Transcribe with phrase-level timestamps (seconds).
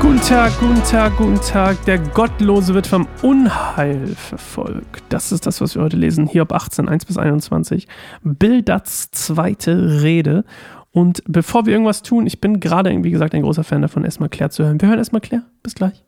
[0.00, 1.84] Guten Tag, guten Tag, guten Tag.
[1.86, 5.02] Der Gottlose wird vom Unheil verfolgt.
[5.08, 6.26] Das ist das, was wir heute lesen.
[6.26, 7.88] Hier ab 18, 1 bis 21.
[8.22, 10.44] Bildats zweite Rede.
[10.92, 14.28] Und bevor wir irgendwas tun, ich bin gerade, wie gesagt, ein großer Fan davon, erstmal
[14.28, 14.80] Claire zu hören.
[14.80, 15.44] Wir hören erstmal Claire.
[15.62, 16.04] Bis gleich.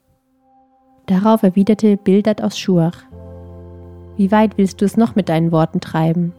[1.06, 3.04] Darauf erwiderte Bildad aus Schurach.
[4.16, 6.32] Wie weit willst du es noch mit deinen Worten treiben?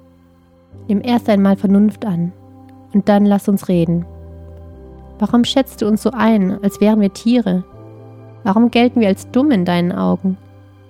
[0.88, 2.32] Nimm erst einmal Vernunft an,
[2.94, 4.06] und dann lass uns reden.
[5.20, 7.64] Warum schätzt du uns so ein, als wären wir Tiere?
[8.44, 10.38] Warum gelten wir als dumm in deinen Augen?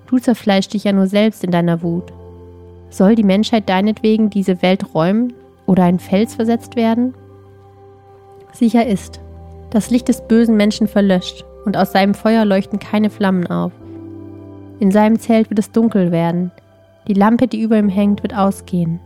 [0.08, 2.13] Du zerfleischst dich ja nur selbst in deiner Wut.
[2.90, 5.34] Soll die Menschheit deinetwegen diese Welt räumen
[5.66, 7.13] oder ein Fels versetzt werden?
[8.54, 9.20] Sicher ist,
[9.70, 13.72] das Licht des bösen Menschen verlöscht und aus seinem Feuer leuchten keine Flammen auf.
[14.80, 16.52] In seinem Zelt wird es dunkel werden,
[17.08, 18.99] die Lampe, die über ihm hängt, wird ausgehen.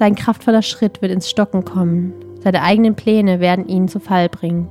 [0.00, 4.66] Sein kraftvoller Schritt wird ins Stocken kommen, seine eigenen Pläne werden ihn zu Fall bringen.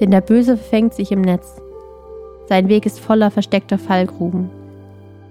[0.00, 1.60] Denn der Böse verfängt sich im Netz.
[2.48, 4.48] Sein Weg ist voller versteckter Fallgruben.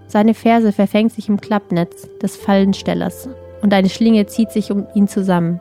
[0.06, 3.28] Seine Ferse verfängt sich im Klappnetz des Fallenstellers
[3.64, 5.60] und eine Schlinge zieht sich um ihn zusammen.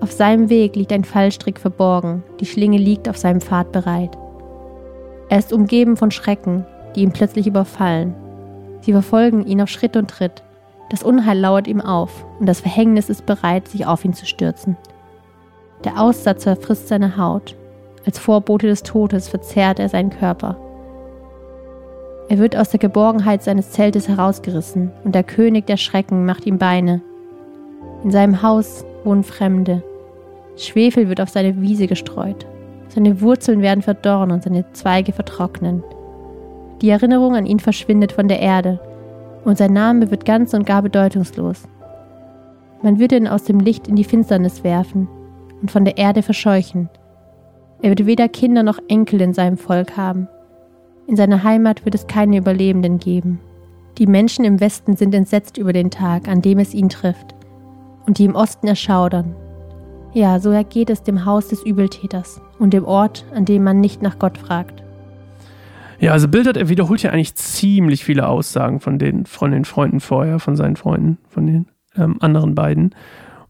[0.00, 4.18] Auf seinem Weg liegt ein Fallstrick verborgen, die Schlinge liegt auf seinem Pfad bereit.
[5.28, 8.16] Er ist umgeben von Schrecken, die ihn plötzlich überfallen.
[8.80, 10.42] Sie verfolgen ihn auf Schritt und Tritt.
[10.88, 14.76] Das Unheil lauert ihm auf und das Verhängnis ist bereit, sich auf ihn zu stürzen.
[15.84, 17.56] Der Aussatzer frisst seine Haut.
[18.04, 20.56] Als Vorbote des Todes verzehrt er seinen Körper.
[22.28, 26.58] Er wird aus der Geborgenheit seines Zeltes herausgerissen und der König der Schrecken macht ihm
[26.58, 27.02] Beine.
[28.04, 29.82] In seinem Haus wohnen Fremde.
[30.56, 32.46] Schwefel wird auf seine Wiese gestreut.
[32.88, 35.82] Seine Wurzeln werden verdorren und seine Zweige vertrocknen.
[36.80, 38.80] Die Erinnerung an ihn verschwindet von der Erde
[39.46, 41.68] und sein Name wird ganz und gar bedeutungslos.
[42.82, 45.08] Man wird ihn aus dem Licht in die Finsternis werfen
[45.62, 46.90] und von der Erde verscheuchen.
[47.80, 50.28] Er wird weder Kinder noch Enkel in seinem Volk haben.
[51.06, 53.40] In seiner Heimat wird es keine Überlebenden geben.
[53.98, 57.34] Die Menschen im Westen sind entsetzt über den Tag, an dem es ihn trifft,
[58.04, 59.36] und die im Osten erschaudern.
[60.12, 64.02] Ja, so ergeht es dem Haus des Übeltäters und dem Ort, an dem man nicht
[64.02, 64.82] nach Gott fragt.
[65.98, 70.00] Ja, also Bildert, er wiederholt ja eigentlich ziemlich viele Aussagen von den, von den Freunden
[70.00, 72.94] vorher, von seinen Freunden, von den ähm, anderen beiden.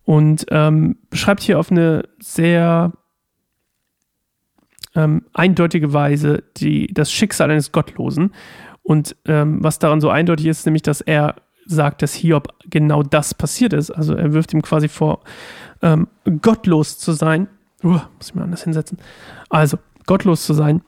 [0.04, 2.92] Und ähm, beschreibt hier auf eine sehr
[4.94, 8.32] ähm, eindeutige Weise die, das Schicksal eines Gottlosen.
[8.82, 11.34] Und ähm, was daran so eindeutig ist, nämlich, dass er
[11.66, 13.90] sagt, dass Hiob genau das passiert ist.
[13.90, 15.24] Also er wirft ihm quasi vor,
[15.82, 16.06] ähm,
[16.40, 17.48] gottlos zu sein.
[17.82, 18.98] Uh, muss ich mir anders hinsetzen.
[19.50, 20.82] Also, gottlos zu sein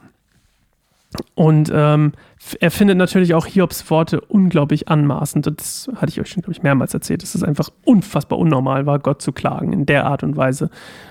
[1.39, 2.15] und ähm,
[2.59, 5.47] er findet natürlich auch Hiobs Worte unglaublich anmaßend.
[5.47, 8.99] Das hatte ich euch schon, glaube ich, mehrmals erzählt, dass es einfach unfassbar unnormal war,
[8.99, 10.69] Gott zu klagen, in der Art und Weise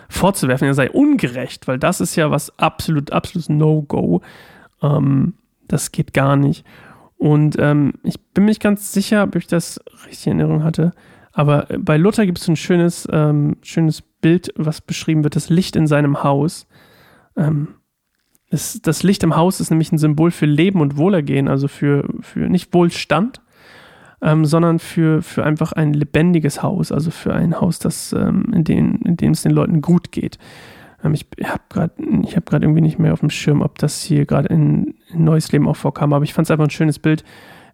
[0.10, 4.22] vorzuwerfen, er sei ungerecht, weil das ist ja was absolut, absolutes No-Go.
[4.82, 5.36] Ähm,
[5.70, 6.66] das geht gar nicht.
[7.16, 10.92] Und ähm, ich bin mir nicht ganz sicher, ob ich das richtig in Erinnerung hatte.
[11.32, 15.78] Aber bei Luther gibt es ein schönes, ähm, schönes Bild, was beschrieben wird, das Licht
[15.78, 16.68] in seinem Haus.
[17.38, 17.77] Ähm,
[18.50, 22.08] es, das Licht im Haus ist nämlich ein Symbol für Leben und Wohlergehen, also für,
[22.22, 23.42] für nicht Wohlstand,
[24.22, 28.64] ähm, sondern für, für einfach ein lebendiges Haus, also für ein Haus, das, ähm, in,
[28.64, 30.38] den, in dem es den Leuten gut geht.
[31.04, 31.94] Ähm, ich habe gerade
[32.36, 35.68] hab irgendwie nicht mehr auf dem Schirm, ob das hier gerade in, in, Neues Leben
[35.68, 37.24] auch vorkam, aber ich fand es einfach ein schönes Bild,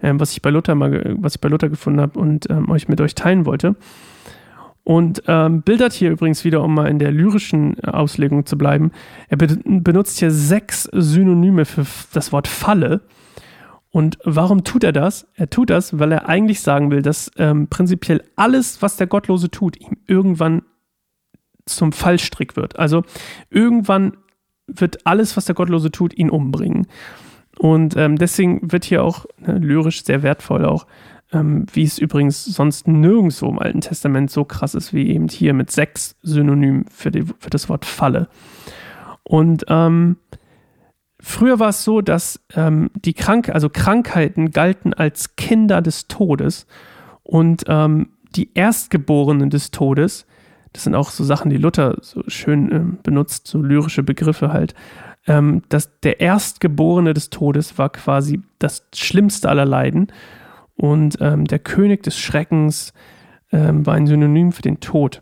[0.02, 2.88] ähm, was ich bei Luther mal, was ich bei Luther gefunden habe und ähm, euch
[2.88, 3.76] mit euch teilen wollte.
[4.84, 8.92] Und ähm, bildert hier übrigens wieder, um mal in der lyrischen Auslegung zu bleiben,
[9.30, 13.02] er be benutzt hier sechs Synonyme für das Wort Falle.
[13.92, 15.28] Und warum tut er das?
[15.36, 19.52] Er tut das, weil er eigentlich sagen will, dass ähm, prinzipiell alles, was der Gottlose
[19.52, 20.64] tut, ihm irgendwann
[21.66, 22.78] zum Fallstrick wird.
[22.78, 23.04] Also
[23.50, 24.18] irgendwann
[24.68, 26.88] wird alles, was der Gottlose tut, ihn umbringen.
[27.60, 30.88] Und ähm, deswegen wird hier auch ne, lyrisch sehr wertvoll auch
[31.34, 35.54] ähm, wie es übrigens sonst nirgendwo im Alten Testament so krass ist wie eben hier
[35.54, 38.30] mit sechs Synonymen für, die, für das Wort Falle.
[39.24, 40.18] Und ähm,
[41.20, 46.68] früher war es so, dass ähm, die Krank also Krankheiten galten als Kinder des Todes
[47.24, 50.26] und ähm, die Erstgeborenen des Todes,
[50.74, 54.74] das sind auch so Sachen, die Luther so schön äh, benutzt, so lyrische Begriffe halt,
[55.28, 60.08] ähm, dass der Erstgeborene des Todes war quasi das schlimmste aller Leiden
[60.76, 62.94] und ähm, der König des Schreckens
[63.52, 65.22] ähm, war ein Synonym für den Tod.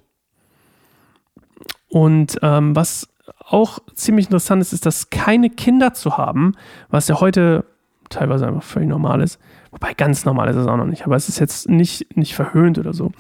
[1.90, 3.10] Und ähm, was
[3.40, 6.54] auch ziemlich interessant ist, ist, dass keine Kinder zu haben,
[6.90, 7.66] was ja heute
[8.10, 9.40] teilweise einfach völlig normal ist.
[9.72, 12.78] Wobei ganz normal ist es auch noch nicht, aber es ist jetzt nicht, nicht verhöhnt
[12.78, 13.12] oder so.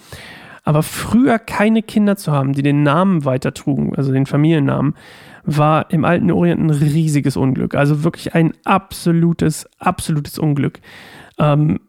[0.63, 4.95] Aber früher keine Kinder zu haben, die den Namen weiter trugen, also den Familiennamen,
[5.43, 7.73] war im alten Orient ein riesiges Unglück.
[7.73, 10.79] Also wirklich ein absolutes, absolutes Unglück.
[11.37, 11.79] Ähm,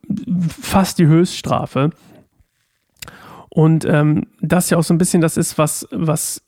[0.48, 1.90] fast die Höchststrafe.
[3.48, 6.42] Und ähm, das ja auch so ein bisschen das ist, was, was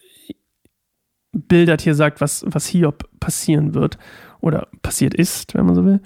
[1.33, 3.99] Bildert hier sagt, was, was Hiob passieren wird
[4.41, 6.01] oder passiert ist, wenn man so will.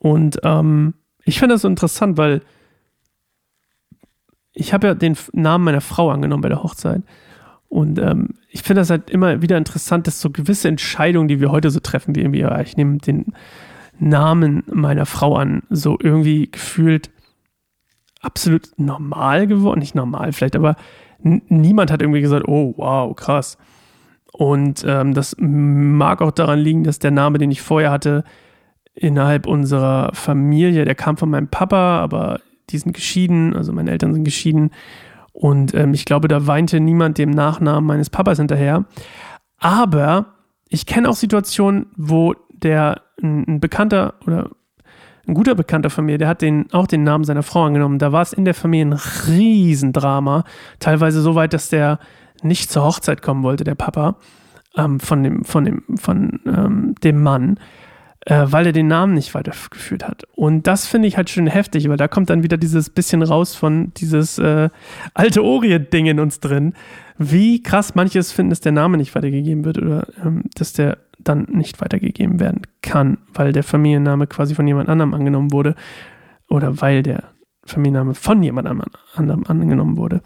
[0.00, 2.42] Und ähm, ich finde das so interessant, weil
[4.52, 7.02] ich habe ja den Namen meiner Frau angenommen bei der Hochzeit.
[7.68, 11.50] Und ähm, ich finde das halt immer wieder interessant, dass so gewisse Entscheidungen, die wir
[11.50, 13.32] heute so treffen, wie irgendwie, ja, ich nehme den
[14.02, 17.10] Namen meiner Frau an, so irgendwie gefühlt
[18.20, 19.80] absolut normal geworden.
[19.80, 20.76] Nicht normal vielleicht, aber
[21.20, 23.58] niemand hat irgendwie gesagt, oh, wow, krass.
[24.32, 28.24] Und ähm, das mag auch daran liegen, dass der Name, den ich vorher hatte,
[28.94, 32.40] innerhalb unserer Familie, der kam von meinem Papa, aber
[32.70, 34.70] die sind geschieden, also meine Eltern sind geschieden.
[35.32, 38.84] Und ähm, ich glaube, da weinte niemand dem Nachnamen meines Papas hinterher.
[39.58, 40.26] Aber
[40.68, 42.34] ich kenne auch Situationen, wo
[42.64, 44.50] der ein, Bekannter oder
[45.26, 47.98] ein guter Bekannter von mir, der hat den, auch den Namen seiner Frau angenommen.
[47.98, 50.44] Da war es in der Familie ein Riesendrama.
[50.80, 51.98] Teilweise so weit, dass der
[52.42, 54.16] nicht zur Hochzeit kommen wollte, der Papa,
[54.76, 57.58] ähm, von dem, von dem, von ähm, dem Mann
[58.26, 60.24] äh, weil er den Namen nicht weitergeführt hat.
[60.34, 63.54] Und das finde ich halt schön heftig, weil da kommt dann wieder dieses bisschen raus
[63.54, 64.70] von dieses äh,
[65.14, 66.74] alte Orient-Ding in uns drin.
[67.18, 71.46] Wie krass manches finden, dass der Name nicht weitergegeben wird oder ähm, dass der dann
[71.50, 75.74] nicht weitergegeben werden kann, weil der Familienname quasi von jemand anderem angenommen wurde
[76.48, 77.24] oder weil der
[77.64, 78.68] Familienname von jemand
[79.14, 80.20] anderem angenommen wurde.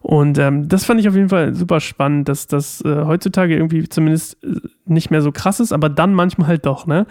[0.00, 3.88] Und ähm, das fand ich auf jeden Fall super spannend, dass das äh, heutzutage irgendwie
[3.88, 7.06] zumindest äh, nicht mehr so krass ist, aber dann manchmal halt doch, ne?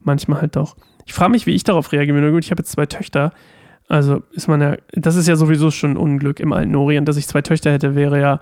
[0.00, 0.76] Manchmal halt doch.
[1.04, 2.32] Ich frage mich, wie ich darauf reagieren würde.
[2.32, 3.32] Gut, ich habe jetzt zwei Töchter.
[3.88, 7.16] Also ist man ja, das ist ja sowieso schon ein Unglück im alten Orient, dass
[7.16, 8.40] ich zwei Töchter hätte, wäre ja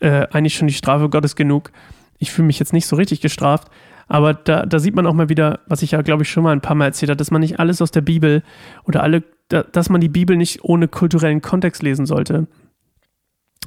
[0.00, 1.70] äh, eigentlich schon die Strafe Gottes genug.
[2.18, 3.68] Ich fühle mich jetzt nicht so richtig gestraft,
[4.08, 6.52] aber da, da sieht man auch mal wieder, was ich ja, glaube ich, schon mal
[6.52, 8.42] ein paar Mal erzählt habe, dass man nicht alles aus der Bibel
[8.84, 12.46] oder alle, dass man die Bibel nicht ohne kulturellen Kontext lesen sollte.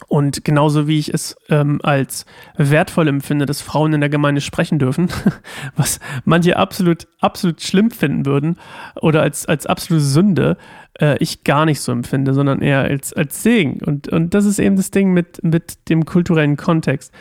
[0.08, 2.26] Und genauso wie ich es ähm, als
[2.58, 5.10] wertvoll empfinde, dass Frauen in der Gemeinde sprechen dürfen,
[5.76, 8.58] was manche absolut, absolut schlimm finden würden
[9.00, 10.58] oder als, als absolute Sünde,
[11.00, 13.82] äh, ich gar nicht so empfinde, sondern eher als, als Segen.
[13.86, 17.14] Und, und das ist eben das Ding mit, mit dem kulturellen Kontext,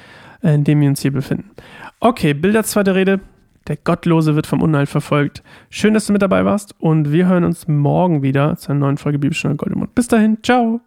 [0.43, 1.51] in dem wir uns hier befinden.
[2.01, 3.21] Okay, Bilder zweite Rede.
[3.69, 5.43] Der Gottlose wird vom Unheil verfolgt.
[5.69, 8.97] Schön, dass du mit dabei warst und wir hören uns morgen wieder zu einer neuen
[8.97, 9.95] Folge Bibelstunde Goldemund.
[9.95, 10.81] Bis dahin, ciao!